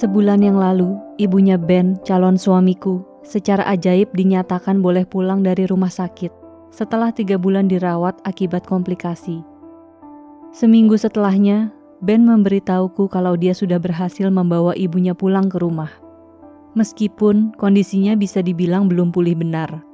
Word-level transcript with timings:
Sebulan 0.00 0.40
yang 0.40 0.56
lalu, 0.56 0.96
ibunya 1.20 1.60
Ben, 1.60 2.00
calon 2.08 2.40
suamiku, 2.40 3.04
secara 3.20 3.68
ajaib 3.68 4.08
dinyatakan 4.16 4.80
boleh 4.80 5.04
pulang 5.04 5.44
dari 5.44 5.68
rumah 5.68 5.92
sakit 5.92 6.32
setelah 6.72 7.12
tiga 7.12 7.36
bulan 7.36 7.68
dirawat 7.68 8.16
akibat 8.24 8.64
komplikasi. 8.64 9.44
Seminggu 10.56 10.96
setelahnya, 10.96 11.68
Ben 12.00 12.24
memberitahuku 12.24 13.12
kalau 13.12 13.36
dia 13.36 13.52
sudah 13.52 13.76
berhasil 13.76 14.32
membawa 14.32 14.72
ibunya 14.72 15.12
pulang 15.12 15.52
ke 15.52 15.60
rumah. 15.60 15.92
Meskipun 16.72 17.52
kondisinya 17.60 18.16
bisa 18.16 18.40
dibilang 18.40 18.88
belum 18.88 19.12
pulih 19.12 19.36
benar. 19.36 19.84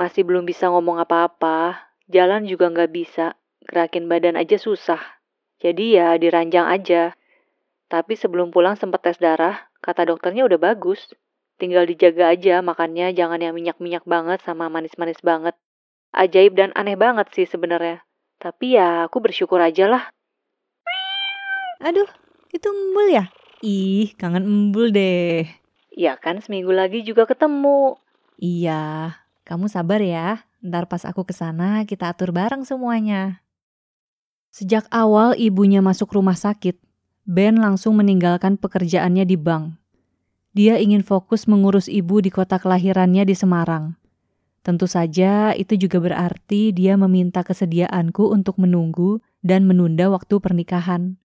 Masih 0.00 0.24
belum 0.24 0.48
bisa 0.48 0.72
ngomong 0.72 1.04
apa-apa, 1.04 1.92
jalan 2.08 2.48
juga 2.48 2.72
nggak 2.72 2.96
bisa, 2.96 3.36
gerakin 3.60 4.08
badan 4.08 4.40
aja 4.40 4.56
susah. 4.56 5.20
Jadi 5.60 6.00
ya 6.00 6.16
diranjang 6.16 6.64
aja. 6.64 7.12
Tapi 7.86 8.18
sebelum 8.18 8.50
pulang 8.50 8.74
sempat 8.74 9.06
tes 9.06 9.18
darah, 9.22 9.70
kata 9.78 10.10
dokternya 10.10 10.42
udah 10.42 10.58
bagus. 10.58 11.14
Tinggal 11.56 11.86
dijaga 11.88 12.34
aja 12.34 12.60
makannya 12.60 13.14
jangan 13.16 13.40
yang 13.40 13.54
minyak-minyak 13.56 14.04
banget 14.04 14.42
sama 14.42 14.66
manis-manis 14.68 15.22
banget. 15.22 15.54
Ajaib 16.12 16.58
dan 16.58 16.74
aneh 16.74 16.98
banget 16.98 17.30
sih 17.32 17.46
sebenarnya. 17.46 18.02
Tapi 18.42 18.76
ya 18.76 19.08
aku 19.08 19.22
bersyukur 19.22 19.62
aja 19.62 19.88
lah. 19.88 20.04
Aduh, 21.80 22.08
itu 22.52 22.66
embul 22.68 23.06
ya? 23.08 23.24
Ih, 23.64 24.12
kangen 24.20 24.44
embul 24.44 24.92
deh. 24.92 25.48
Ya 25.96 26.20
kan 26.20 26.44
seminggu 26.44 26.76
lagi 26.76 27.00
juga 27.00 27.24
ketemu. 27.24 27.96
Iya, 28.36 29.16
kamu 29.48 29.72
sabar 29.72 30.04
ya. 30.04 30.44
Ntar 30.60 30.90
pas 30.90 31.06
aku 31.08 31.24
ke 31.24 31.32
sana 31.32 31.88
kita 31.88 32.12
atur 32.12 32.36
bareng 32.36 32.68
semuanya. 32.68 33.40
Sejak 34.52 34.88
awal 34.92 35.36
ibunya 35.36 35.80
masuk 35.84 36.12
rumah 36.16 36.36
sakit, 36.36 36.80
Ben 37.26 37.58
langsung 37.58 37.98
meninggalkan 37.98 38.54
pekerjaannya 38.54 39.26
di 39.26 39.34
bank. 39.34 39.74
Dia 40.54 40.78
ingin 40.78 41.02
fokus 41.02 41.50
mengurus 41.50 41.90
ibu 41.90 42.22
di 42.22 42.30
kota 42.30 42.62
kelahirannya 42.62 43.26
di 43.26 43.34
Semarang. 43.34 43.98
Tentu 44.62 44.86
saja 44.86 45.50
itu 45.54 45.74
juga 45.74 45.98
berarti 45.98 46.70
dia 46.70 46.94
meminta 46.94 47.42
kesediaanku 47.42 48.30
untuk 48.30 48.62
menunggu 48.62 49.18
dan 49.42 49.66
menunda 49.66 50.06
waktu 50.06 50.38
pernikahan. 50.38 51.18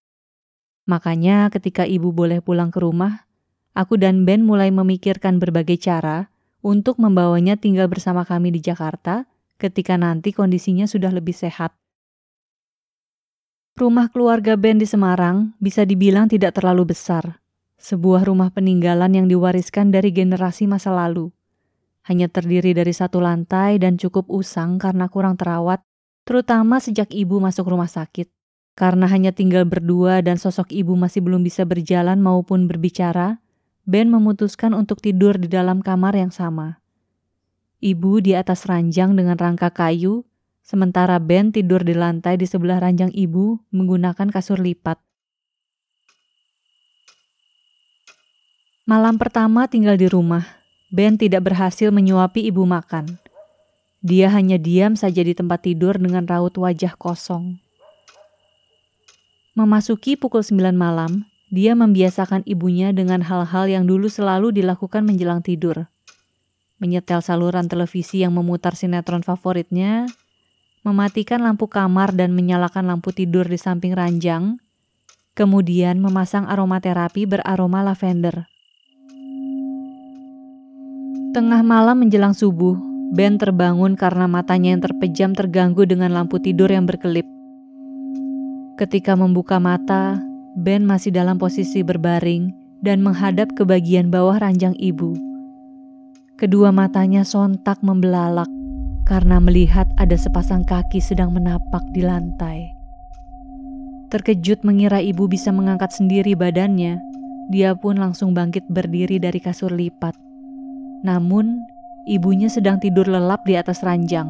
Makanya 0.90 1.50
ketika 1.54 1.86
ibu 1.86 2.10
boleh 2.10 2.42
pulang 2.42 2.74
ke 2.74 2.82
rumah, 2.82 3.30
aku 3.70 3.94
dan 3.94 4.26
Ben 4.26 4.42
mulai 4.42 4.74
memikirkan 4.74 5.38
berbagai 5.38 5.78
cara 5.78 6.34
untuk 6.66 6.98
membawanya 6.98 7.54
tinggal 7.54 7.86
bersama 7.86 8.26
kami 8.26 8.50
di 8.50 8.58
Jakarta 8.58 9.26
ketika 9.58 9.94
nanti 9.94 10.34
kondisinya 10.34 10.90
sudah 10.90 11.14
lebih 11.14 11.34
sehat. 11.34 11.74
Rumah 13.82 14.14
keluarga 14.14 14.54
Ben 14.54 14.78
di 14.78 14.86
Semarang 14.86 15.58
bisa 15.58 15.82
dibilang 15.82 16.30
tidak 16.30 16.54
terlalu 16.54 16.94
besar. 16.94 17.42
Sebuah 17.82 18.30
rumah 18.30 18.54
peninggalan 18.54 19.10
yang 19.10 19.26
diwariskan 19.26 19.90
dari 19.90 20.14
generasi 20.14 20.70
masa 20.70 20.94
lalu. 20.94 21.34
Hanya 22.06 22.30
terdiri 22.30 22.78
dari 22.78 22.94
satu 22.94 23.18
lantai 23.18 23.82
dan 23.82 23.98
cukup 23.98 24.30
usang 24.30 24.78
karena 24.78 25.10
kurang 25.10 25.34
terawat, 25.34 25.82
terutama 26.22 26.78
sejak 26.78 27.10
ibu 27.10 27.42
masuk 27.42 27.74
rumah 27.74 27.90
sakit. 27.90 28.30
Karena 28.78 29.10
hanya 29.10 29.34
tinggal 29.34 29.66
berdua 29.66 30.22
dan 30.22 30.38
sosok 30.38 30.70
ibu 30.70 30.94
masih 30.94 31.18
belum 31.18 31.42
bisa 31.42 31.66
berjalan 31.66 32.22
maupun 32.22 32.70
berbicara, 32.70 33.42
Ben 33.82 34.06
memutuskan 34.06 34.78
untuk 34.78 35.02
tidur 35.02 35.42
di 35.42 35.50
dalam 35.50 35.82
kamar 35.82 36.14
yang 36.14 36.30
sama. 36.30 36.78
Ibu 37.82 38.22
di 38.22 38.38
atas 38.38 38.62
ranjang 38.62 39.18
dengan 39.18 39.34
rangka 39.34 39.74
kayu 39.74 40.22
Sementara 40.62 41.18
Ben 41.18 41.50
tidur 41.50 41.82
di 41.82 41.92
lantai 41.92 42.38
di 42.38 42.46
sebelah 42.46 42.78
ranjang 42.78 43.10
ibu 43.10 43.58
menggunakan 43.74 44.30
kasur 44.30 44.62
lipat. 44.62 44.96
Malam 48.86 49.18
pertama 49.18 49.70
tinggal 49.70 49.94
di 49.94 50.06
rumah, 50.10 50.42
Ben 50.90 51.18
tidak 51.18 51.50
berhasil 51.50 51.90
menyuapi 51.90 52.46
ibu 52.46 52.66
makan. 52.66 53.18
Dia 54.02 54.26
hanya 54.34 54.58
diam 54.58 54.98
saja 54.98 55.22
di 55.22 55.30
tempat 55.30 55.62
tidur 55.62 55.94
dengan 55.94 56.26
raut 56.26 56.58
wajah 56.58 56.98
kosong. 56.98 57.62
Memasuki 59.54 60.18
pukul 60.18 60.42
9 60.42 60.74
malam, 60.74 61.28
dia 61.52 61.76
membiasakan 61.76 62.42
ibunya 62.48 62.90
dengan 62.90 63.20
hal-hal 63.20 63.68
yang 63.68 63.84
dulu 63.84 64.08
selalu 64.08 64.50
dilakukan 64.50 65.04
menjelang 65.04 65.44
tidur. 65.44 65.86
Menyetel 66.82 67.20
saluran 67.22 67.68
televisi 67.68 68.24
yang 68.24 68.34
memutar 68.34 68.74
sinetron 68.74 69.22
favoritnya, 69.22 70.10
mematikan 70.82 71.46
lampu 71.46 71.70
kamar 71.70 72.10
dan 72.14 72.34
menyalakan 72.34 72.90
lampu 72.90 73.14
tidur 73.14 73.46
di 73.46 73.54
samping 73.54 73.94
ranjang, 73.94 74.58
kemudian 75.38 76.02
memasang 76.02 76.50
aromaterapi 76.50 77.24
beraroma 77.26 77.86
lavender. 77.86 78.50
Tengah 81.32 81.64
malam 81.64 82.04
menjelang 82.04 82.36
subuh, 82.36 82.76
Ben 83.12 83.40
terbangun 83.40 83.96
karena 83.96 84.28
matanya 84.28 84.76
yang 84.76 84.82
terpejam 84.84 85.32
terganggu 85.32 85.88
dengan 85.88 86.12
lampu 86.12 86.36
tidur 86.36 86.68
yang 86.68 86.84
berkelip. 86.84 87.24
Ketika 88.76 89.16
membuka 89.16 89.56
mata, 89.56 90.20
Ben 90.58 90.84
masih 90.84 91.14
dalam 91.14 91.40
posisi 91.40 91.80
berbaring 91.80 92.52
dan 92.84 93.00
menghadap 93.00 93.54
ke 93.56 93.64
bagian 93.64 94.12
bawah 94.12 94.36
ranjang 94.36 94.76
ibu. 94.76 95.16
Kedua 96.36 96.74
matanya 96.74 97.24
sontak 97.24 97.80
membelalak 97.80 98.50
karena 99.02 99.42
melihat 99.42 99.90
ada 99.98 100.14
sepasang 100.14 100.62
kaki 100.62 101.02
sedang 101.02 101.34
menapak 101.34 101.82
di 101.90 102.02
lantai. 102.06 102.72
Terkejut 104.12 104.60
mengira 104.62 105.00
ibu 105.00 105.24
bisa 105.24 105.48
mengangkat 105.50 105.90
sendiri 105.96 106.36
badannya, 106.36 107.00
dia 107.48 107.72
pun 107.74 107.96
langsung 107.96 108.36
bangkit 108.36 108.68
berdiri 108.68 109.16
dari 109.16 109.40
kasur 109.40 109.72
lipat. 109.72 110.14
Namun, 111.02 111.64
ibunya 112.06 112.46
sedang 112.46 112.78
tidur 112.78 113.08
lelap 113.08 113.42
di 113.48 113.56
atas 113.58 113.82
ranjang. 113.82 114.28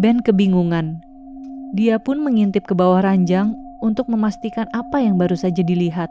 Ben 0.00 0.24
kebingungan. 0.24 1.04
Dia 1.76 2.02
pun 2.02 2.18
mengintip 2.24 2.66
ke 2.66 2.74
bawah 2.74 3.04
ranjang 3.04 3.54
untuk 3.78 4.10
memastikan 4.10 4.66
apa 4.74 4.98
yang 4.98 5.14
baru 5.20 5.38
saja 5.38 5.62
dilihat. 5.62 6.10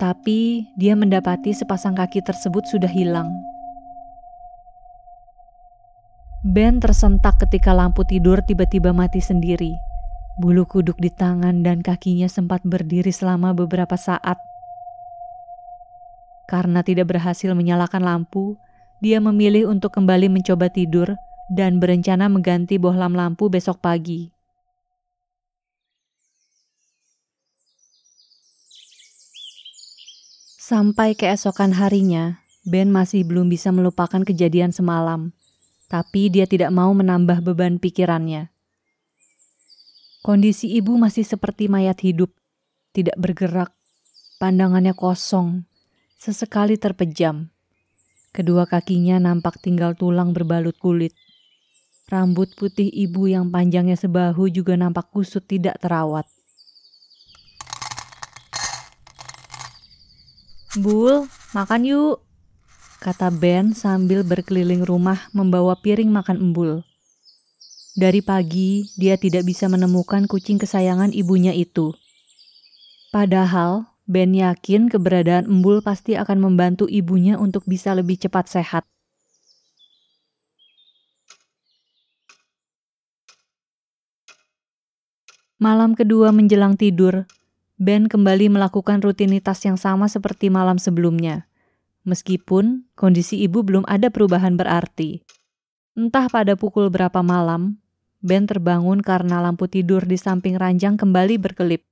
Tapi 0.00 0.72
dia 0.74 0.96
mendapati 0.96 1.52
sepasang 1.52 1.94
kaki 1.94 2.24
tersebut 2.24 2.64
sudah 2.64 2.88
hilang. 2.88 3.30
Ben 6.40 6.80
tersentak 6.80 7.36
ketika 7.36 7.76
lampu 7.76 8.00
tidur 8.00 8.40
tiba-tiba 8.40 8.96
mati 8.96 9.20
sendiri. 9.20 9.76
Bulu 10.40 10.64
kuduk 10.64 10.96
di 10.96 11.12
tangan 11.12 11.60
dan 11.60 11.84
kakinya 11.84 12.32
sempat 12.32 12.64
berdiri 12.64 13.12
selama 13.12 13.52
beberapa 13.52 13.92
saat. 14.00 14.40
Karena 16.48 16.80
tidak 16.80 17.12
berhasil 17.12 17.52
menyalakan 17.52 18.08
lampu, 18.08 18.56
dia 19.04 19.20
memilih 19.20 19.68
untuk 19.68 19.92
kembali 19.92 20.32
mencoba 20.32 20.72
tidur 20.72 21.12
dan 21.52 21.76
berencana 21.76 22.32
mengganti 22.32 22.80
bohlam 22.80 23.12
lampu 23.12 23.52
besok 23.52 23.84
pagi. 23.84 24.32
Sampai 30.56 31.12
keesokan 31.12 31.76
harinya, 31.76 32.40
Ben 32.64 32.88
masih 32.88 33.28
belum 33.28 33.52
bisa 33.52 33.68
melupakan 33.76 34.24
kejadian 34.24 34.72
semalam 34.72 35.36
tapi 35.90 36.30
dia 36.30 36.46
tidak 36.46 36.70
mau 36.70 36.94
menambah 36.94 37.42
beban 37.42 37.82
pikirannya. 37.82 38.54
Kondisi 40.22 40.70
ibu 40.70 40.94
masih 40.94 41.26
seperti 41.26 41.66
mayat 41.66 41.98
hidup, 42.06 42.30
tidak 42.94 43.18
bergerak, 43.18 43.74
pandangannya 44.38 44.94
kosong, 44.94 45.66
sesekali 46.14 46.78
terpejam. 46.78 47.50
Kedua 48.30 48.70
kakinya 48.70 49.18
nampak 49.18 49.58
tinggal 49.58 49.98
tulang 49.98 50.30
berbalut 50.30 50.78
kulit. 50.78 51.10
Rambut 52.06 52.54
putih 52.54 52.86
ibu 52.86 53.26
yang 53.26 53.50
panjangnya 53.50 53.98
sebahu 53.98 54.46
juga 54.46 54.78
nampak 54.78 55.10
kusut 55.10 55.42
tidak 55.50 55.82
terawat. 55.82 56.26
Bul, 60.78 61.26
makan 61.50 61.82
yuk 61.82 62.29
kata 63.00 63.32
Ben 63.32 63.72
sambil 63.72 64.20
berkeliling 64.20 64.84
rumah 64.84 65.32
membawa 65.32 65.72
piring 65.80 66.12
makan 66.12 66.36
embul. 66.36 66.84
Dari 67.96 68.20
pagi, 68.20 68.92
dia 69.00 69.16
tidak 69.16 69.48
bisa 69.48 69.66
menemukan 69.72 70.28
kucing 70.28 70.60
kesayangan 70.60 71.16
ibunya 71.16 71.56
itu. 71.56 71.96
Padahal, 73.08 73.88
Ben 74.04 74.36
yakin 74.36 74.92
keberadaan 74.92 75.48
embul 75.48 75.80
pasti 75.80 76.14
akan 76.14 76.44
membantu 76.44 76.86
ibunya 76.92 77.40
untuk 77.40 77.64
bisa 77.64 77.96
lebih 77.96 78.20
cepat 78.20 78.52
sehat. 78.52 78.84
Malam 85.56 85.96
kedua 85.96 86.36
menjelang 86.36 86.76
tidur, 86.76 87.24
Ben 87.80 88.12
kembali 88.12 88.52
melakukan 88.52 89.00
rutinitas 89.00 89.64
yang 89.64 89.80
sama 89.80 90.04
seperti 90.08 90.52
malam 90.52 90.76
sebelumnya 90.76 91.49
meskipun 92.04 92.88
kondisi 92.94 93.40
ibu 93.44 93.64
belum 93.64 93.84
ada 93.88 94.08
perubahan 94.08 94.56
berarti. 94.56 95.24
Entah 95.96 96.30
pada 96.30 96.54
pukul 96.54 96.88
berapa 96.88 97.20
malam, 97.20 97.80
Ben 98.20 98.44
terbangun 98.44 99.00
karena 99.00 99.40
lampu 99.40 99.64
tidur 99.64 100.04
di 100.04 100.20
samping 100.20 100.60
ranjang 100.60 101.00
kembali 101.00 101.40
berkelip. 101.40 101.88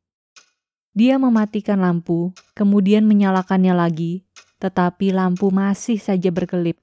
Dia 0.93 1.16
mematikan 1.16 1.81
lampu, 1.81 2.37
kemudian 2.52 3.08
menyalakannya 3.08 3.72
lagi, 3.72 4.28
tetapi 4.60 5.16
lampu 5.16 5.49
masih 5.49 5.96
saja 5.96 6.28
berkelip. 6.28 6.76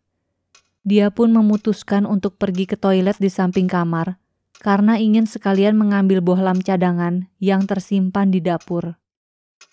Dia 0.81 1.13
pun 1.13 1.29
memutuskan 1.29 2.09
untuk 2.09 2.41
pergi 2.41 2.65
ke 2.65 2.77
toilet 2.77 3.17
di 3.21 3.29
samping 3.29 3.69
kamar 3.69 4.17
karena 4.65 4.97
ingin 4.97 5.29
sekalian 5.29 5.77
mengambil 5.77 6.25
bohlam 6.25 6.57
cadangan 6.57 7.29
yang 7.37 7.69
tersimpan 7.69 8.33
di 8.33 8.41
dapur. 8.41 8.97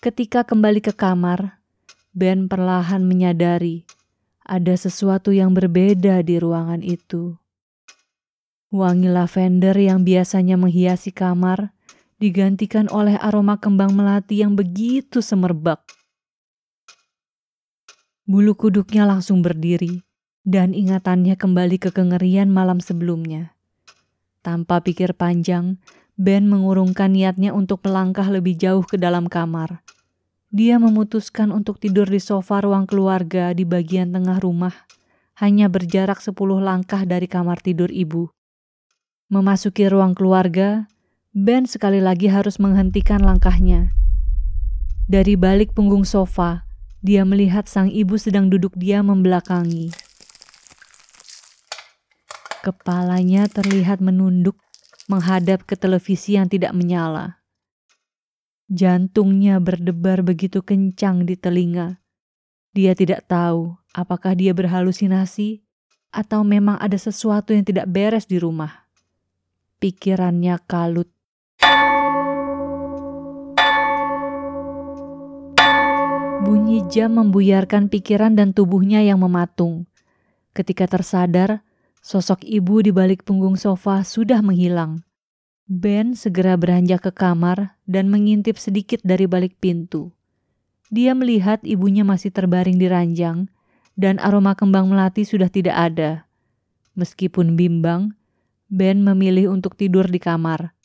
Ketika 0.03 0.45
kembali 0.45 0.85
ke 0.85 0.93
kamar, 0.93 1.62
Ben 2.13 2.45
perlahan 2.45 3.01
menyadari 3.01 3.89
ada 4.45 4.77
sesuatu 4.77 5.33
yang 5.33 5.57
berbeda 5.57 6.21
di 6.21 6.37
ruangan 6.37 6.85
itu. 6.85 7.33
Wangi 8.69 9.09
lavender 9.09 9.73
yang 9.73 10.05
biasanya 10.05 10.53
menghiasi 10.53 11.09
kamar 11.09 11.73
digantikan 12.21 12.85
oleh 12.93 13.17
aroma 13.17 13.57
kembang 13.57 13.97
melati 13.97 14.45
yang 14.45 14.53
begitu 14.53 15.25
semerbak. 15.25 15.81
Bulu 18.29 18.53
kuduknya 18.53 19.09
langsung 19.09 19.41
berdiri 19.41 20.05
dan 20.45 20.77
ingatannya 20.77 21.33
kembali 21.33 21.81
ke 21.81 21.89
kengerian 21.89 22.53
malam 22.53 22.77
sebelumnya. 22.77 23.57
Tanpa 24.45 24.85
pikir 24.85 25.17
panjang, 25.17 25.81
Ben 26.13 26.45
mengurungkan 26.45 27.17
niatnya 27.17 27.57
untuk 27.57 27.81
melangkah 27.81 28.29
lebih 28.29 28.53
jauh 28.53 28.85
ke 28.85 29.01
dalam 29.01 29.25
kamar. 29.25 29.81
Dia 30.53 30.77
memutuskan 30.77 31.49
untuk 31.49 31.81
tidur 31.81 32.05
di 32.05 32.21
sofa 32.21 32.61
ruang 32.61 32.85
keluarga 32.85 33.57
di 33.57 33.65
bagian 33.65 34.13
tengah 34.13 34.37
rumah, 34.37 34.85
hanya 35.41 35.65
berjarak 35.65 36.21
sepuluh 36.21 36.61
langkah 36.61 37.01
dari 37.09 37.25
kamar 37.25 37.57
tidur 37.57 37.89
ibu. 37.89 38.29
Memasuki 39.33 39.89
ruang 39.89 40.13
keluarga, 40.13 40.85
Ben 41.33 41.65
sekali 41.65 41.97
lagi 41.97 42.29
harus 42.29 42.61
menghentikan 42.61 43.25
langkahnya. 43.25 43.97
Dari 45.09 45.33
balik 45.33 45.73
punggung 45.73 46.05
sofa, 46.05 46.69
dia 47.01 47.25
melihat 47.25 47.65
sang 47.65 47.89
ibu 47.89 48.13
sedang 48.21 48.53
duduk 48.53 48.77
diam 48.77 49.09
membelakangi. 49.09 49.89
Kepalanya 52.61 53.49
terlihat 53.49 54.05
menunduk 54.05 54.61
menghadap 55.09 55.65
ke 55.65 55.73
televisi 55.73 56.37
yang 56.37 56.45
tidak 56.45 56.77
menyala. 56.77 57.42
Jantungnya 58.71 59.59
berdebar 59.59 60.23
begitu 60.23 60.63
kencang 60.63 61.27
di 61.27 61.35
telinga. 61.35 61.99
Dia 62.71 62.95
tidak 62.95 63.27
tahu 63.27 63.75
apakah 63.91 64.33
dia 64.33 64.55
berhalusinasi 64.55 65.61
atau 66.09 66.41
memang 66.47 66.79
ada 66.79 66.95
sesuatu 66.95 67.51
yang 67.51 67.67
tidak 67.67 67.85
beres 67.91 68.25
di 68.25 68.39
rumah. 68.39 68.87
Pikirannya 69.83 70.57
kalut. 70.63 71.11
Bunyi 76.43 76.83
jam 76.91 77.19
membuyarkan 77.19 77.87
pikiran 77.87 78.35
dan 78.35 78.51
tubuhnya 78.51 79.03
yang 79.03 79.19
mematung. 79.19 79.87
Ketika 80.55 80.87
tersadar, 80.87 81.63
Sosok 82.03 82.43
ibu 82.43 82.83
di 82.83 82.91
balik 82.91 83.23
punggung 83.23 83.55
sofa 83.55 84.03
sudah 84.03 84.43
menghilang. 84.43 85.07
Ben 85.63 86.11
segera 86.11 86.59
beranjak 86.59 87.07
ke 87.07 87.11
kamar 87.15 87.79
dan 87.87 88.11
mengintip 88.11 88.59
sedikit 88.59 88.99
dari 88.99 89.31
balik 89.31 89.55
pintu. 89.63 90.11
Dia 90.91 91.15
melihat 91.15 91.63
ibunya 91.63 92.03
masih 92.03 92.35
terbaring 92.35 92.75
di 92.75 92.91
ranjang 92.91 93.47
dan 93.95 94.19
aroma 94.19 94.59
kembang 94.59 94.91
melati 94.91 95.23
sudah 95.23 95.47
tidak 95.47 95.79
ada. 95.79 96.27
Meskipun 96.99 97.55
bimbang, 97.55 98.11
Ben 98.67 98.99
memilih 98.99 99.55
untuk 99.55 99.79
tidur 99.79 100.03
di 100.11 100.19
kamar. 100.19 100.75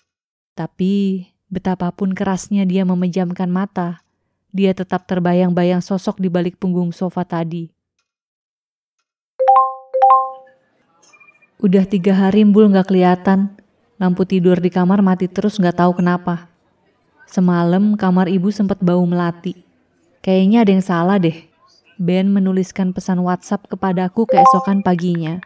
Tapi 0.54 1.26
betapapun 1.50 2.14
kerasnya 2.14 2.62
dia 2.62 2.86
memejamkan 2.86 3.50
mata, 3.50 4.06
dia 4.54 4.72
tetap 4.78 5.10
terbayang-bayang 5.10 5.82
sosok 5.82 6.22
di 6.22 6.30
balik 6.30 6.54
punggung 6.54 6.94
sofa 6.94 7.26
tadi. 7.26 7.74
Udah 11.58 11.82
tiga 11.82 12.14
hari 12.14 12.46
Mbul 12.46 12.70
nggak 12.70 12.86
kelihatan. 12.86 13.58
Lampu 13.98 14.22
tidur 14.22 14.62
di 14.62 14.70
kamar 14.70 15.02
mati 15.02 15.26
terus 15.26 15.58
nggak 15.58 15.82
tahu 15.82 15.98
kenapa. 15.98 16.46
Semalam 17.26 17.98
kamar 17.98 18.30
ibu 18.30 18.46
sempat 18.54 18.78
bau 18.78 19.02
melati. 19.02 19.58
Kayaknya 20.22 20.58
ada 20.62 20.70
yang 20.70 20.84
salah 20.86 21.18
deh. 21.18 21.34
Ben 21.98 22.30
menuliskan 22.30 22.94
pesan 22.94 23.18
WhatsApp 23.26 23.66
kepadaku 23.66 24.22
keesokan 24.30 24.86
paginya. 24.86 25.42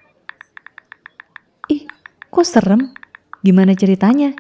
Ih, 1.73 1.89
kok 2.29 2.45
serem? 2.45 2.93
Gimana 3.41 3.73
ceritanya? 3.73 4.37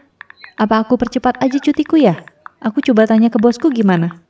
Apa 0.60 0.84
aku 0.84 1.00
percepat 1.00 1.40
aja 1.40 1.56
cutiku 1.56 1.96
ya? 1.96 2.20
Aku 2.60 2.84
coba 2.84 3.08
tanya 3.08 3.32
ke 3.32 3.40
bosku 3.40 3.72
gimana? 3.72 4.20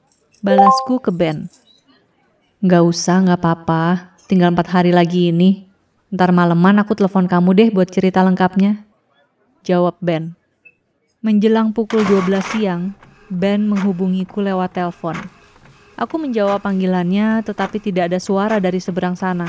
Balasku 0.47 1.03
ke 1.03 1.11
Ben. 1.11 1.51
Gak 2.63 2.87
usah, 2.87 3.19
gak 3.27 3.43
apa-apa. 3.43 4.15
Tinggal 4.31 4.55
empat 4.55 4.71
hari 4.71 4.95
lagi 4.95 5.35
ini. 5.35 5.67
Ntar 6.15 6.31
maleman 6.31 6.79
aku 6.79 6.95
telepon 6.95 7.27
kamu 7.27 7.51
deh 7.51 7.69
buat 7.75 7.91
cerita 7.91 8.23
lengkapnya. 8.23 8.92
Jawab 9.63 9.95
Ben. 10.03 10.35
Menjelang 11.23 11.71
pukul 11.71 12.03
12 12.03 12.35
siang, 12.51 12.99
Ben 13.31 13.63
menghubungiku 13.71 14.43
lewat 14.43 14.75
telepon. 14.75 15.15
Aku 15.95 16.19
menjawab 16.19 16.67
panggilannya 16.67 17.47
tetapi 17.47 17.79
tidak 17.79 18.11
ada 18.11 18.19
suara 18.19 18.59
dari 18.59 18.83
seberang 18.83 19.15
sana. 19.15 19.47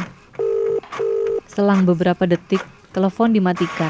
Selang 1.50 1.82
beberapa 1.90 2.30
detik, 2.30 2.62
telepon 2.94 3.34
dimatikan. 3.34 3.90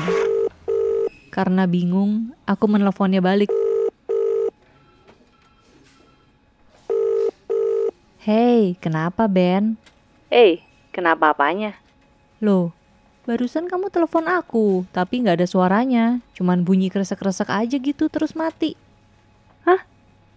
Karena 1.28 1.68
bingung, 1.68 2.32
aku 2.48 2.72
meneleponnya 2.72 3.20
balik. 3.20 3.52
Hey, 8.24 8.80
kenapa 8.80 9.28
Ben? 9.28 9.76
Hey, 10.32 10.64
kenapa 10.96 11.36
apanya? 11.36 11.76
Loh, 12.40 12.72
barusan 13.24 13.72
kamu 13.72 13.88
telepon 13.88 14.28
aku, 14.28 14.84
tapi 14.92 15.24
nggak 15.24 15.40
ada 15.40 15.48
suaranya. 15.48 16.06
Cuman 16.36 16.68
bunyi 16.68 16.92
kresek-kresek 16.92 17.48
aja 17.48 17.76
gitu 17.80 18.12
terus 18.12 18.36
mati. 18.36 18.76
Hah? 19.64 19.82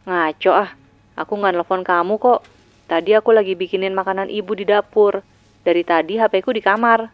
Ngaco 0.07 0.53
ah. 0.55 0.71
Aku 1.17 1.33
nggak 1.35 1.59
telepon 1.59 1.83
kamu 1.83 2.15
kok. 2.21 2.41
Tadi 2.87 3.11
aku 3.19 3.35
lagi 3.35 3.59
bikinin 3.59 3.97
makanan 3.97 4.31
ibu 4.31 4.55
di 4.55 4.63
dapur. 4.63 5.25
Dari 5.67 5.83
tadi 5.83 6.15
HP 6.15 6.47
ku 6.47 6.55
di 6.55 6.63
kamar. 6.63 7.11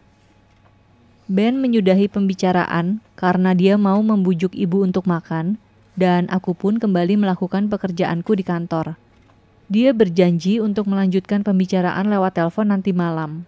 Ben 1.25 1.57
menyudahi 1.57 2.11
pembicaraan 2.11 3.01
karena 3.17 3.55
dia 3.57 3.79
mau 3.79 3.97
membujuk 4.03 4.53
ibu 4.53 4.83
untuk 4.83 5.07
makan, 5.09 5.57
dan 5.95 6.27
aku 6.29 6.53
pun 6.53 6.77
kembali 6.77 7.17
melakukan 7.17 7.71
pekerjaanku 7.71 8.37
di 8.37 8.43
kantor. 8.45 8.99
Dia 9.71 9.95
berjanji 9.95 10.59
untuk 10.59 10.85
melanjutkan 10.91 11.41
pembicaraan 11.41 12.11
lewat 12.11 12.37
telepon 12.37 12.69
nanti 12.69 12.91
malam. 12.91 13.47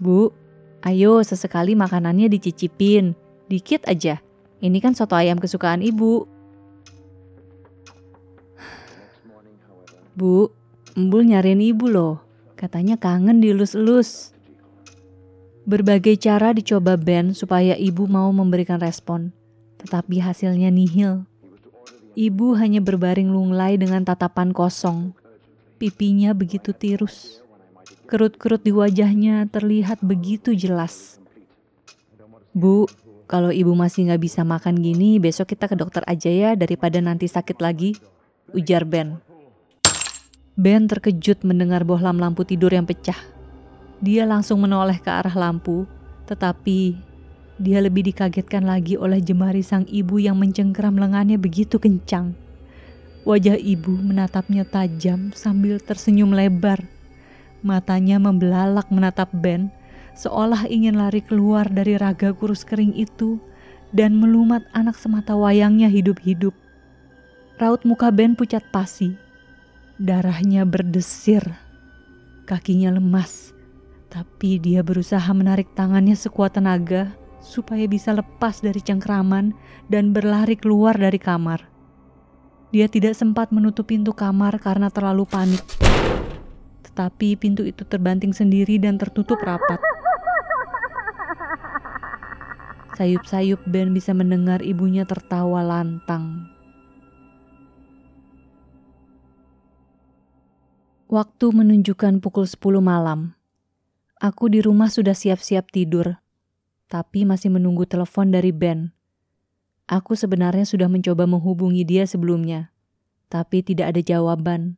Bu, 0.00 0.32
ayo 0.82 1.20
sesekali 1.20 1.76
makanannya 1.76 2.32
dicicipin. 2.32 3.12
Dikit 3.46 3.84
aja. 3.84 4.18
Ini 4.58 4.78
kan 4.80 4.96
soto 4.96 5.14
ayam 5.14 5.36
kesukaan 5.36 5.84
ibu. 5.84 6.24
Bu, 10.16 10.50
Embul 10.98 11.30
nyariin 11.30 11.62
ibu 11.62 11.86
loh. 11.86 12.18
Katanya 12.58 12.98
kangen 12.98 13.38
dilus-elus. 13.38 14.34
Berbagai 15.62 16.18
cara 16.18 16.50
dicoba 16.50 16.98
Ben 16.98 17.30
supaya 17.30 17.78
ibu 17.78 18.10
mau 18.10 18.26
memberikan 18.34 18.82
respon. 18.82 19.30
Tetapi 19.78 20.18
hasilnya 20.18 20.66
nihil. 20.74 21.24
Ibu 22.18 22.58
hanya 22.58 22.82
berbaring 22.82 23.30
lunglai 23.30 23.78
dengan 23.78 24.02
tatapan 24.02 24.50
kosong. 24.50 25.14
Pipinya 25.78 26.34
begitu 26.34 26.74
tirus. 26.74 27.38
Kerut-kerut 28.10 28.58
di 28.66 28.74
wajahnya 28.74 29.46
terlihat 29.46 30.02
begitu 30.02 30.50
jelas. 30.50 31.22
Bu, 32.50 32.90
kalau 33.30 33.54
ibu 33.54 33.70
masih 33.78 34.10
nggak 34.10 34.18
bisa 34.26 34.42
makan 34.42 34.82
gini, 34.82 35.22
besok 35.22 35.54
kita 35.54 35.70
ke 35.70 35.78
dokter 35.78 36.02
aja 36.10 36.26
ya 36.26 36.50
daripada 36.58 36.98
nanti 36.98 37.30
sakit 37.30 37.62
lagi, 37.62 37.94
ujar 38.50 38.82
Ben. 38.82 39.22
Ben 40.58 40.90
terkejut 40.90 41.46
mendengar 41.46 41.86
bohlam 41.86 42.18
lampu 42.18 42.42
tidur 42.42 42.74
yang 42.74 42.82
pecah. 42.82 43.14
Dia 44.02 44.26
langsung 44.26 44.58
menoleh 44.58 44.98
ke 44.98 45.06
arah 45.06 45.38
lampu, 45.38 45.86
tetapi 46.26 46.98
dia 47.62 47.78
lebih 47.78 48.10
dikagetkan 48.10 48.66
lagi 48.66 48.98
oleh 48.98 49.22
jemari 49.22 49.62
sang 49.62 49.86
ibu 49.86 50.18
yang 50.18 50.34
mencengkeram 50.34 50.98
lengannya 50.98 51.38
begitu 51.38 51.78
kencang. 51.78 52.34
Wajah 53.22 53.54
ibu 53.54 53.94
menatapnya 53.94 54.66
tajam 54.66 55.30
sambil 55.30 55.78
tersenyum 55.78 56.34
lebar. 56.34 56.98
Matanya 57.60 58.16
membelalak 58.16 58.88
menatap 58.88 59.28
Ben, 59.36 59.68
seolah 60.16 60.64
ingin 60.68 60.96
lari 60.96 61.20
keluar 61.20 61.68
dari 61.68 62.00
raga 62.00 62.32
kurus 62.32 62.64
kering 62.64 62.96
itu 62.96 63.36
dan 63.92 64.16
melumat 64.16 64.64
anak 64.72 64.96
semata 64.96 65.36
wayangnya 65.36 65.92
hidup-hidup. 65.92 66.56
Raut 67.60 67.84
muka 67.84 68.08
Ben 68.08 68.32
pucat 68.32 68.64
pasi. 68.72 69.12
Darahnya 70.00 70.64
berdesir. 70.64 71.44
Kakinya 72.48 72.96
lemas. 72.96 73.52
Tapi 74.08 74.56
dia 74.56 74.80
berusaha 74.80 75.28
menarik 75.36 75.70
tangannya 75.76 76.16
sekuat 76.16 76.56
tenaga 76.56 77.12
supaya 77.44 77.84
bisa 77.84 78.16
lepas 78.16 78.64
dari 78.64 78.80
cengkraman 78.80 79.52
dan 79.92 80.16
berlari 80.16 80.56
keluar 80.56 80.96
dari 80.96 81.20
kamar. 81.20 81.68
Dia 82.70 82.86
tidak 82.86 83.18
sempat 83.18 83.50
menutup 83.50 83.90
pintu 83.90 84.14
kamar 84.14 84.56
karena 84.62 84.88
terlalu 84.88 85.26
panik. 85.26 85.62
Tetapi 86.90 87.38
pintu 87.38 87.62
itu 87.62 87.86
terbanting 87.86 88.34
sendiri 88.34 88.82
dan 88.82 88.98
tertutup 88.98 89.38
rapat. 89.40 89.78
Sayup-sayup 93.00 93.64
Ben 93.64 93.96
bisa 93.96 94.12
mendengar 94.12 94.60
ibunya 94.60 95.08
tertawa 95.08 95.64
lantang. 95.64 96.50
Waktu 101.08 101.46
menunjukkan 101.50 102.22
pukul 102.22 102.44
10 102.46 102.84
malam. 102.84 103.34
Aku 104.20 104.52
di 104.52 104.60
rumah 104.60 104.92
sudah 104.92 105.16
siap-siap 105.16 105.72
tidur, 105.72 106.20
tapi 106.92 107.24
masih 107.24 107.48
menunggu 107.48 107.88
telepon 107.88 108.28
dari 108.28 108.52
Ben. 108.52 108.92
Aku 109.88 110.12
sebenarnya 110.12 110.68
sudah 110.68 110.86
mencoba 110.86 111.24
menghubungi 111.24 111.88
dia 111.88 112.04
sebelumnya, 112.04 112.70
tapi 113.26 113.64
tidak 113.64 113.96
ada 113.96 114.04
jawaban. 114.04 114.76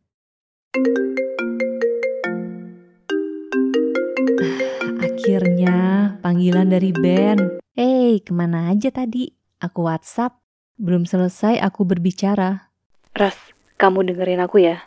Akhirnya 5.23 6.19
panggilan 6.19 6.67
dari 6.67 6.91
Ben. 6.91 7.63
Hei, 7.79 8.19
ke 8.19 8.35
mana 8.35 8.75
aja 8.75 8.91
tadi? 8.91 9.31
Aku 9.63 9.87
WhatsApp. 9.87 10.35
Belum 10.75 11.07
selesai 11.07 11.63
aku 11.63 11.87
berbicara. 11.87 12.75
Ras, 13.15 13.39
kamu 13.79 14.03
dengerin 14.03 14.43
aku 14.43 14.67
ya. 14.67 14.83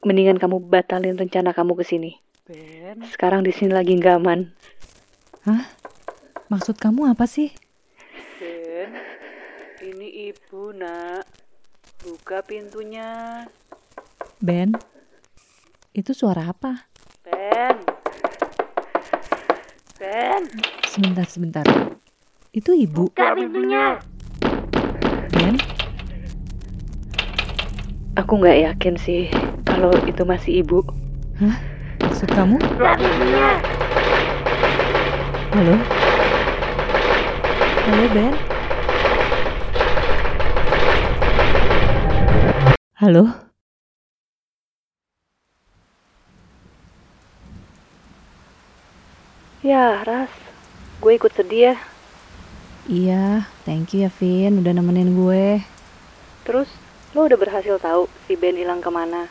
Mendingan 0.00 0.40
kamu 0.40 0.64
batalin 0.64 1.12
rencana 1.12 1.52
kamu 1.52 1.76
ke 1.76 1.84
sini. 1.84 2.16
Ben, 2.48 3.04
Sekarang 3.12 3.44
di 3.44 3.52
sini 3.52 3.76
lagi 3.76 3.92
nggak 4.00 4.16
aman. 4.24 4.48
Hah? 5.44 5.68
Maksud 6.48 6.80
kamu 6.80 7.12
apa 7.12 7.28
sih? 7.28 7.52
Ben, 8.40 8.96
ini 9.84 10.32
ibu 10.32 10.72
nak. 10.72 11.28
Buka 12.00 12.40
pintunya. 12.48 13.44
Ben? 14.40 14.72
Itu 15.92 16.16
suara 16.16 16.48
apa? 16.48 16.88
Ben. 17.28 17.99
Ben, 20.00 20.48
Sebentar, 20.88 21.28
sebentar. 21.28 21.64
Itu 22.56 22.72
ibu. 22.72 23.12
buka 23.12 23.36
pintunya. 23.36 24.00
Ben? 25.28 25.60
Aku 28.16 28.40
nggak 28.40 28.64
yakin 28.64 28.96
sih 28.96 29.28
kalau 29.68 29.92
itu 30.08 30.24
masih 30.24 30.64
ibu. 30.64 30.80
Maksud 32.00 32.32
kamu? 32.32 32.56
Buka 32.56 32.96
pintunya. 32.96 33.48
Halo? 35.52 35.76
Halo, 37.84 38.04
Ben? 38.16 38.32
Halo? 42.96 43.24
Ya, 49.70 50.02
Ras. 50.02 50.34
Gue 50.98 51.14
ikut 51.14 51.30
sedih 51.30 51.70
ya. 51.70 51.74
Iya, 52.90 53.46
thank 53.62 53.94
you 53.94 54.02
ya, 54.02 54.10
Vin. 54.10 54.58
Udah 54.58 54.74
nemenin 54.74 55.14
gue. 55.14 55.62
Terus, 56.42 56.66
lo 57.14 57.30
udah 57.30 57.38
berhasil 57.38 57.78
tahu 57.78 58.10
si 58.26 58.34
Ben 58.34 58.58
hilang 58.58 58.82
ke 58.82 58.90
mana? 58.90 59.30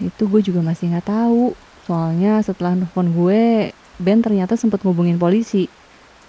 Itu 0.00 0.24
gue 0.32 0.40
juga 0.40 0.64
masih 0.64 0.96
nggak 0.96 1.12
tahu. 1.12 1.52
Soalnya 1.84 2.40
setelah 2.40 2.72
nelfon 2.72 3.12
gue, 3.12 3.68
Ben 4.00 4.24
ternyata 4.24 4.56
sempat 4.56 4.80
ngubungin 4.80 5.20
polisi. 5.20 5.68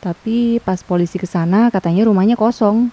Tapi 0.03 0.59
pas 0.59 0.83
polisi 0.83 1.15
ke 1.15 1.23
sana 1.23 1.71
katanya 1.71 2.11
rumahnya 2.11 2.35
kosong. 2.35 2.91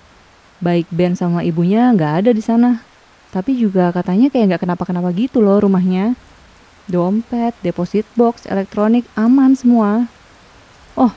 Baik 0.63 0.87
Ben 0.95 1.19
sama 1.19 1.43
ibunya 1.43 1.91
nggak 1.91 2.23
ada 2.23 2.31
di 2.31 2.43
sana. 2.47 2.79
Tapi 3.35 3.59
juga 3.59 3.91
katanya 3.91 4.31
kayak 4.31 4.55
nggak 4.55 4.63
kenapa-kenapa 4.71 5.11
gitu 5.19 5.43
loh 5.43 5.59
rumahnya. 5.59 6.15
Dompet, 6.85 7.57
deposit 7.65 8.05
box, 8.13 8.45
elektronik 8.45 9.09
aman 9.17 9.57
semua. 9.57 10.05
Oh, 10.95 11.11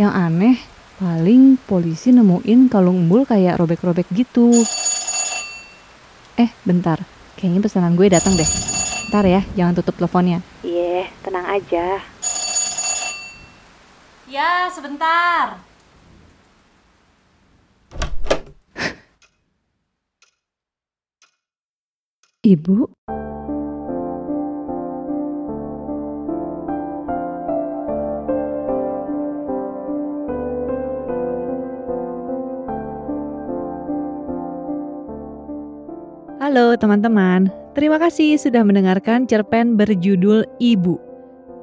yang 0.00 0.16
aneh, 0.16 0.56
paling 0.96 1.60
polisi 1.68 2.08
nemuin 2.08 2.72
kalung 2.72 3.04
embul 3.04 3.28
kayak 3.28 3.60
robek-robek 3.60 4.08
gitu. 4.16 4.48
Eh, 6.40 6.48
bentar. 6.64 7.04
Kayaknya 7.36 7.60
pesanan 7.60 7.96
gue 8.00 8.08
datang 8.08 8.32
deh. 8.32 8.48
Ntar 9.12 9.28
ya, 9.28 9.44
jangan 9.52 9.76
tutup 9.76 10.00
teleponnya. 10.00 10.40
Iya, 10.64 11.08
tenang 11.20 11.46
aja. 11.52 12.00
Ya, 14.24 14.72
sebentar. 14.72 15.60
Ibu? 22.40 22.88
Halo 36.50 36.74
teman-teman, 36.74 37.46
terima 37.78 37.94
kasih 38.02 38.34
sudah 38.34 38.66
mendengarkan 38.66 39.22
cerpen 39.22 39.78
berjudul 39.78 40.42
Ibu. 40.58 40.98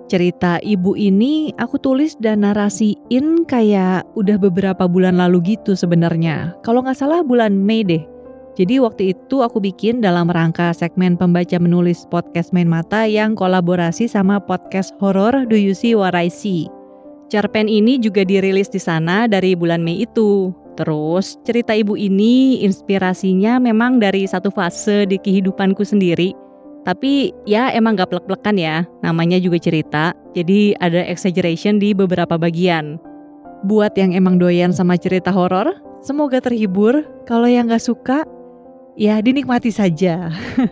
Cerita 0.07 0.63
ibu 0.63 0.95
ini 0.95 1.51
aku 1.59 1.75
tulis 1.75 2.15
dan 2.23 2.47
narasiin 2.47 3.43
kayak 3.51 4.07
udah 4.15 4.39
beberapa 4.39 4.87
bulan 4.87 5.19
lalu 5.19 5.59
gitu 5.59 5.75
sebenarnya. 5.75 6.55
Kalau 6.63 6.87
nggak 6.87 7.03
salah 7.03 7.19
bulan 7.19 7.51
Mei 7.51 7.83
deh. 7.83 7.99
Jadi 8.55 8.79
waktu 8.79 9.11
itu 9.11 9.43
aku 9.43 9.59
bikin 9.59 9.99
dalam 9.99 10.31
rangka 10.31 10.71
segmen 10.71 11.19
pembaca 11.19 11.59
menulis 11.59 12.07
podcast 12.07 12.55
Main 12.55 12.71
Mata 12.71 13.03
yang 13.03 13.35
kolaborasi 13.35 14.07
sama 14.07 14.39
podcast 14.39 14.95
horor 15.03 15.35
Do 15.51 15.59
You 15.59 15.75
See 15.75 15.99
What 15.99 16.15
I 16.15 16.31
See. 16.31 16.71
Cerpen 17.27 17.67
ini 17.67 17.99
juga 17.99 18.23
dirilis 18.23 18.71
di 18.71 18.79
sana 18.79 19.27
dari 19.27 19.51
bulan 19.51 19.83
Mei 19.83 20.07
itu. 20.07 20.55
Terus 20.77 21.41
cerita 21.41 21.73
ibu 21.73 21.97
ini 21.97 22.61
inspirasinya 22.61 23.57
memang 23.57 23.97
dari 23.97 24.29
satu 24.29 24.53
fase 24.53 25.09
di 25.09 25.17
kehidupanku 25.17 25.81
sendiri 25.81 26.37
tapi 26.87 27.35
ya 27.43 27.67
emang 27.75 27.99
gak 27.99 28.15
plek-plekan 28.15 28.55
ya, 28.55 28.87
namanya 29.03 29.35
juga 29.43 29.59
cerita, 29.59 30.15
jadi 30.31 30.71
ada 30.79 31.03
exaggeration 31.03 31.83
di 31.83 31.91
beberapa 31.91 32.39
bagian. 32.39 32.95
Buat 33.67 33.99
yang 33.99 34.15
emang 34.15 34.39
doyan 34.39 34.71
sama 34.71 34.95
cerita 34.95 35.27
horor, 35.27 35.75
semoga 35.99 36.39
terhibur. 36.39 37.03
Kalau 37.27 37.43
yang 37.43 37.67
gak 37.67 37.83
suka, 37.83 38.23
ya 38.95 39.19
dinikmati 39.19 39.67
saja. 39.67 40.31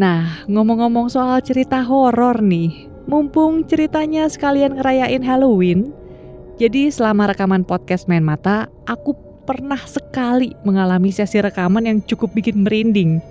nah, 0.00 0.44
ngomong-ngomong 0.44 1.08
soal 1.08 1.40
cerita 1.40 1.80
horor 1.80 2.44
nih, 2.44 2.92
mumpung 3.08 3.64
ceritanya 3.64 4.28
sekalian 4.28 4.76
ngerayain 4.76 5.24
Halloween, 5.24 5.96
jadi 6.60 6.92
selama 6.92 7.32
rekaman 7.32 7.64
podcast 7.64 8.04
Main 8.04 8.20
Mata, 8.20 8.68
aku 8.84 9.16
pernah 9.48 9.80
sekali 9.88 10.52
mengalami 10.60 11.08
sesi 11.08 11.40
rekaman 11.40 11.88
yang 11.88 12.04
cukup 12.04 12.36
bikin 12.36 12.68
merinding. 12.68 13.24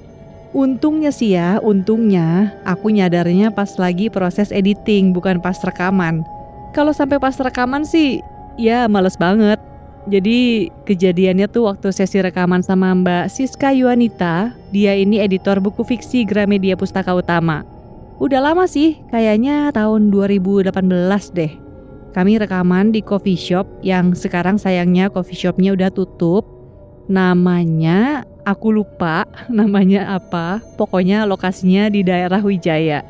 Untungnya 0.57 1.13
sih 1.13 1.37
ya, 1.37 1.61
untungnya 1.61 2.49
aku 2.65 2.89
nyadarnya 2.89 3.53
pas 3.53 3.69
lagi 3.77 4.09
proses 4.09 4.49
editing 4.49 5.13
bukan 5.13 5.37
pas 5.37 5.61
rekaman. 5.61 6.25
Kalau 6.73 6.89
sampai 6.89 7.21
pas 7.21 7.37
rekaman 7.37 7.85
sih, 7.85 8.17
ya 8.57 8.89
males 8.89 9.13
banget. 9.13 9.61
Jadi 10.09 10.73
kejadiannya 10.89 11.53
tuh 11.53 11.69
waktu 11.69 11.93
sesi 11.93 12.25
rekaman 12.25 12.65
sama 12.65 12.97
Mbak 12.97 13.29
Siska 13.29 13.69
Yuanita, 13.77 14.57
dia 14.73 14.97
ini 14.97 15.21
editor 15.21 15.61
buku 15.61 15.85
fiksi 15.85 16.25
Gramedia 16.25 16.73
Pustaka 16.73 17.13
Utama. 17.13 17.61
Udah 18.17 18.41
lama 18.41 18.65
sih, 18.65 18.97
kayaknya 19.13 19.69
tahun 19.69 20.09
2018 20.09 20.73
deh. 21.37 21.68
Kami 22.19 22.35
rekaman 22.35 22.91
di 22.91 22.99
coffee 22.99 23.39
shop 23.39 23.63
yang 23.79 24.11
sekarang 24.11 24.59
sayangnya 24.59 25.07
coffee 25.07 25.39
shopnya 25.39 25.71
udah 25.71 25.87
tutup. 25.87 26.43
Namanya 27.07 28.27
aku 28.43 28.75
lupa 28.75 29.23
namanya 29.47 30.19
apa. 30.19 30.59
Pokoknya 30.75 31.23
lokasinya 31.23 31.87
di 31.87 32.03
daerah 32.03 32.43
Wijaya. 32.43 33.07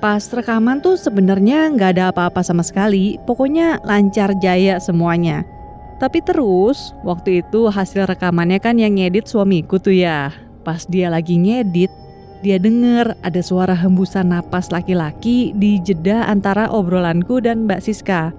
Pas 0.00 0.24
rekaman 0.32 0.80
tuh 0.80 0.96
sebenarnya 0.96 1.68
nggak 1.76 2.00
ada 2.00 2.08
apa-apa 2.08 2.40
sama 2.40 2.64
sekali. 2.64 3.20
Pokoknya 3.28 3.84
lancar 3.84 4.32
jaya 4.40 4.80
semuanya. 4.80 5.44
Tapi 6.00 6.24
terus 6.24 6.96
waktu 7.04 7.44
itu 7.44 7.68
hasil 7.68 8.08
rekamannya 8.08 8.64
kan 8.64 8.80
yang 8.80 8.96
ngedit 8.96 9.28
suamiku 9.28 9.76
tuh 9.76 9.92
ya. 9.92 10.32
Pas 10.64 10.88
dia 10.88 11.12
lagi 11.12 11.36
ngedit, 11.36 11.92
dia 12.40 12.56
denger 12.56 13.18
ada 13.26 13.40
suara 13.42 13.74
hembusan 13.74 14.30
napas 14.30 14.70
laki-laki 14.70 15.50
di 15.58 15.82
jeda 15.82 16.26
antara 16.30 16.70
obrolanku 16.70 17.42
dan 17.42 17.66
Mbak 17.66 17.80
Siska. 17.82 18.30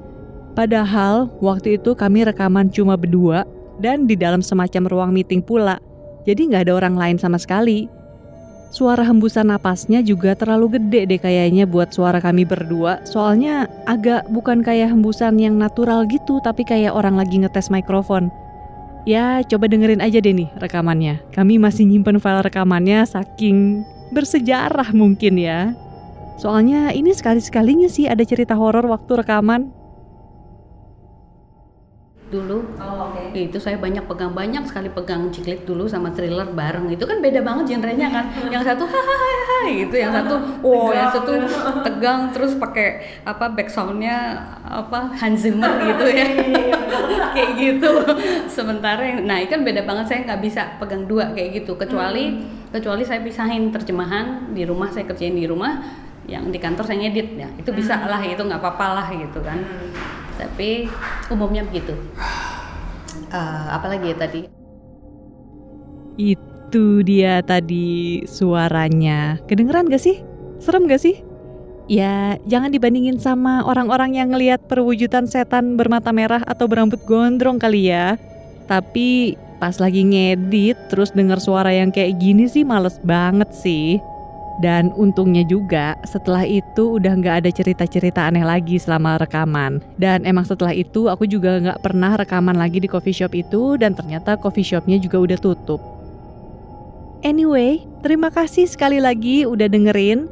Padahal 0.56 1.32
waktu 1.40 1.80
itu 1.80 1.96
kami 1.96 2.24
rekaman 2.28 2.72
cuma 2.72 2.96
berdua 2.96 3.44
dan 3.80 4.08
di 4.08 4.16
dalam 4.16 4.44
semacam 4.44 4.88
ruang 4.88 5.12
meeting 5.12 5.40
pula. 5.44 5.80
Jadi 6.28 6.52
nggak 6.52 6.68
ada 6.68 6.74
orang 6.76 6.96
lain 7.00 7.18
sama 7.20 7.40
sekali. 7.40 7.88
Suara 8.70 9.02
hembusan 9.02 9.50
napasnya 9.50 10.06
juga 10.06 10.38
terlalu 10.38 10.78
gede 10.78 11.10
deh 11.10 11.18
kayaknya 11.18 11.66
buat 11.66 11.90
suara 11.90 12.22
kami 12.22 12.46
berdua. 12.46 13.02
Soalnya 13.02 13.66
agak 13.90 14.30
bukan 14.30 14.62
kayak 14.62 14.94
hembusan 14.94 15.42
yang 15.42 15.58
natural 15.58 16.06
gitu, 16.06 16.38
tapi 16.46 16.62
kayak 16.62 16.94
orang 16.94 17.18
lagi 17.18 17.42
ngetes 17.42 17.74
mikrofon. 17.74 18.30
Ya, 19.08 19.40
coba 19.48 19.72
dengerin 19.72 20.04
aja 20.04 20.20
deh 20.20 20.36
nih 20.36 20.50
rekamannya. 20.60 21.24
Kami 21.32 21.56
masih 21.56 21.88
nyimpen 21.88 22.20
file 22.20 22.44
rekamannya 22.44 23.08
saking 23.08 23.84
bersejarah 24.12 24.92
mungkin 24.92 25.40
ya. 25.40 25.72
Soalnya 26.40 26.96
ini 26.96 27.12
sekali-sekalinya 27.12 27.92
sih 27.92 28.08
ada 28.08 28.24
cerita 28.24 28.56
horor 28.56 28.88
waktu 28.88 29.24
rekaman. 29.24 29.72
Dulu. 32.30 32.62
Oh, 32.78 33.10
oke. 33.10 33.34
itu 33.34 33.58
saya 33.58 33.82
banyak 33.82 34.06
pegang 34.06 34.34
banyak 34.38 34.62
sekali 34.70 34.90
pegang 34.94 35.34
ciklik 35.34 35.66
dulu 35.66 35.90
sama 35.90 36.14
thriller 36.14 36.46
bareng. 36.54 36.86
Itu 36.94 37.10
kan 37.10 37.20
beda 37.20 37.42
banget 37.42 37.76
genrenya 37.76 38.08
kan. 38.14 38.26
Yang 38.54 38.74
satu 38.74 38.86
hahaha 38.86 39.60
gitu. 39.74 39.96
Yang 39.98 40.14
satu 40.22 40.36
oh 40.62 40.94
yang 40.94 41.10
satu 41.10 41.34
tegang 41.82 42.30
terus 42.30 42.54
pakai 42.56 43.22
apa 43.26 43.50
back 43.50 43.74
soundnya 43.74 44.46
apa 44.62 45.10
Hans 45.18 45.42
Zimmer 45.42 45.74
gitu 45.82 46.06
ya. 46.14 46.28
Kayak 47.36 47.52
gitu. 47.58 47.92
Sementara 48.46 49.02
yang 49.02 49.26
nah 49.26 49.42
itu 49.42 49.50
kan 49.50 49.66
beda 49.66 49.82
banget. 49.84 50.06
Saya 50.14 50.20
nggak 50.30 50.42
bisa 50.46 50.62
pegang 50.78 51.10
dua 51.10 51.34
kayak 51.34 51.66
gitu. 51.66 51.74
Kecuali 51.74 52.46
kecuali 52.70 53.02
saya 53.02 53.26
pisahin 53.26 53.74
terjemahan 53.74 54.54
di 54.54 54.62
rumah 54.70 54.94
saya 54.94 55.10
kerjain 55.10 55.34
di 55.34 55.50
rumah 55.50 55.82
yang 56.30 56.54
di 56.54 56.62
kantor 56.62 56.86
saya 56.86 57.02
ngedit. 57.02 57.42
Ya 57.42 57.50
itu 57.58 57.74
bisa 57.74 58.06
lah 58.06 58.22
itu 58.22 58.38
nggak 58.38 58.62
apa-apa 58.62 58.88
lah 58.94 59.08
gitu 59.10 59.42
kan 59.42 59.58
tapi 60.40 60.88
umumnya 61.28 61.68
begitu 61.68 61.92
Eh, 63.30 63.66
apalagi 63.70 64.10
ya 64.10 64.18
tadi 64.18 64.42
Itu 66.20 67.00
dia 67.06 67.40
tadi 67.46 68.28
suaranya. 68.28 69.40
Kedengeran 69.48 69.88
gak 69.88 70.04
sih? 70.04 70.20
Serem 70.60 70.90
gak 70.90 71.00
sih? 71.00 71.24
Ya, 71.90 72.38
jangan 72.46 72.70
dibandingin 72.70 73.18
sama 73.18 73.64
orang-orang 73.66 74.20
yang 74.20 74.30
ngelihat 74.36 74.68
perwujudan 74.68 75.26
setan 75.26 75.80
bermata 75.80 76.12
merah 76.12 76.44
atau 76.46 76.68
berambut 76.68 77.00
gondrong 77.08 77.58
kali 77.58 77.90
ya. 77.90 78.20
Tapi 78.68 79.40
pas 79.58 79.80
lagi 79.80 80.06
ngedit 80.06 80.78
terus 80.92 81.16
denger 81.16 81.40
suara 81.42 81.72
yang 81.72 81.90
kayak 81.90 82.20
gini 82.20 82.46
sih 82.46 82.68
males 82.68 83.00
banget 83.02 83.50
sih. 83.56 83.98
Dan 84.60 84.92
untungnya 85.00 85.48
juga 85.48 85.96
setelah 86.04 86.44
itu 86.44 87.00
udah 87.00 87.16
nggak 87.16 87.36
ada 87.44 87.50
cerita-cerita 87.50 88.28
aneh 88.28 88.44
lagi 88.44 88.76
selama 88.76 89.16
rekaman. 89.16 89.80
Dan 89.96 90.28
emang 90.28 90.44
setelah 90.44 90.76
itu 90.76 91.08
aku 91.08 91.24
juga 91.24 91.64
nggak 91.64 91.80
pernah 91.80 92.20
rekaman 92.20 92.60
lagi 92.60 92.84
di 92.84 92.92
coffee 92.92 93.16
shop 93.16 93.32
itu 93.32 93.80
dan 93.80 93.96
ternyata 93.96 94.36
coffee 94.36 94.68
shopnya 94.68 95.00
juga 95.00 95.24
udah 95.24 95.40
tutup. 95.40 95.80
Anyway, 97.24 97.84
terima 98.04 98.32
kasih 98.32 98.68
sekali 98.68 99.00
lagi 99.00 99.48
udah 99.48 99.68
dengerin. 99.68 100.28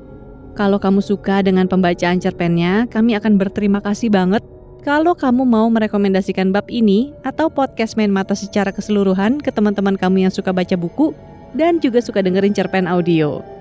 Kalau 0.55 0.79
kamu 0.79 1.03
suka 1.03 1.43
dengan 1.43 1.67
pembacaan 1.67 2.19
cerpennya, 2.19 2.87
kami 2.89 3.13
akan 3.15 3.35
berterima 3.35 3.83
kasih 3.83 4.09
banget 4.09 4.41
kalau 4.87 5.11
kamu 5.11 5.43
mau 5.43 5.67
merekomendasikan 5.67 6.55
bab 6.55 6.63
ini 6.71 7.11
atau 7.27 7.51
podcast 7.51 7.99
Main 7.99 8.07
Mata 8.07 8.31
secara 8.39 8.71
keseluruhan 8.71 9.43
ke 9.43 9.51
teman-teman 9.51 9.99
kamu 9.99 10.27
yang 10.27 10.33
suka 10.33 10.55
baca 10.55 10.79
buku 10.79 11.11
dan 11.59 11.83
juga 11.83 11.99
suka 11.99 12.23
dengerin 12.23 12.55
cerpen 12.55 12.87
audio. 12.87 13.56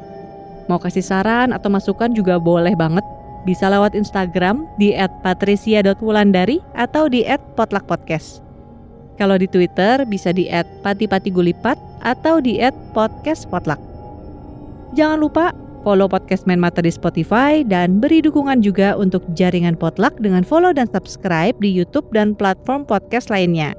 Mau 0.66 0.82
kasih 0.82 1.02
saran 1.02 1.54
atau 1.54 1.70
masukan 1.70 2.10
juga 2.10 2.38
boleh 2.42 2.74
banget. 2.74 3.02
Bisa 3.46 3.70
lewat 3.70 3.94
Instagram 3.94 4.66
di 4.74 4.90
@patricia.wulandari 5.22 6.58
atau 6.74 7.06
di 7.06 7.22
@potlakpodcast. 7.54 8.42
Kalau 9.16 9.38
di 9.38 9.46
Twitter 9.46 10.02
bisa 10.04 10.34
di 10.34 10.50
@patipatigulipat 10.82 11.78
atau 12.02 12.42
di 12.42 12.58
@podcastpotlak. 12.90 13.78
Jangan 14.98 15.18
lupa 15.22 15.54
follow 15.86 16.10
podcast 16.10 16.50
Main 16.50 16.58
Mata 16.58 16.82
di 16.82 16.90
Spotify 16.90 17.62
dan 17.62 18.02
beri 18.02 18.18
dukungan 18.18 18.58
juga 18.58 18.98
untuk 18.98 19.22
jaringan 19.38 19.78
Potluck 19.78 20.18
dengan 20.18 20.42
follow 20.42 20.74
dan 20.74 20.90
subscribe 20.90 21.54
di 21.62 21.70
YouTube 21.70 22.10
dan 22.10 22.34
platform 22.34 22.82
podcast 22.82 23.30
lainnya. 23.30 23.78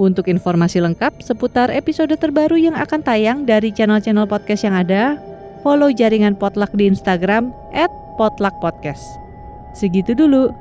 Untuk 0.00 0.26
informasi 0.26 0.80
lengkap 0.80 1.20
seputar 1.20 1.68
episode 1.70 2.16
terbaru 2.16 2.58
yang 2.58 2.74
akan 2.74 3.04
tayang 3.04 3.44
dari 3.46 3.70
channel-channel 3.70 4.26
podcast 4.26 4.66
yang 4.66 4.74
ada, 4.74 5.20
follow 5.64 5.88
jaringan 5.88 6.36
Potluck 6.36 6.76
di 6.76 6.84
Instagram 6.86 7.50
@potluckpodcast. 8.20 9.16
Segitu 9.72 10.12
dulu. 10.12 10.52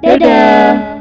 Dadah. 0.00 0.99